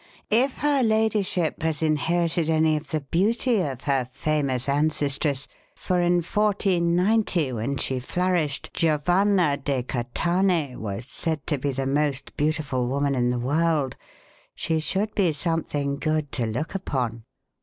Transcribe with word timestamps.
if 0.31 0.57
her 0.57 0.81
ladyship 0.81 1.61
has 1.61 1.83
inherited 1.83 2.49
any 2.49 2.75
of 2.75 2.89
the 2.89 3.01
beauty 3.01 3.61
of 3.61 3.81
her 3.81 4.09
famous 4.11 4.67
ancestress 4.67 5.47
for 5.75 6.01
in 6.01 6.15
1490, 6.23 7.51
when 7.53 7.77
she 7.77 7.99
flourished, 7.99 8.71
Giovanna 8.73 9.57
de 9.57 9.83
Catanei 9.83 10.75
was 10.75 11.05
said 11.05 11.45
to 11.45 11.59
be 11.59 11.71
the 11.71 11.85
most 11.85 12.35
beautiful 12.35 12.87
woman 12.87 13.13
in 13.13 13.29
the 13.29 13.37
world 13.37 13.95
she 14.55 14.79
should 14.79 15.13
be 15.13 15.31
something 15.31 15.97
good 15.99 16.31
to 16.31 16.47
look 16.47 16.73
upon." 16.73 17.23